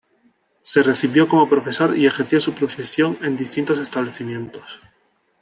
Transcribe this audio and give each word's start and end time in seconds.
Se 0.63 0.81
recibió 0.81 1.27
como 1.27 1.47
profesor 1.47 1.95
y 1.95 2.07
ejerció 2.07 2.41
su 2.41 2.53
profesión 2.53 3.19
en 3.21 3.37
distintos 3.37 3.77
establecimientos. 3.77 4.79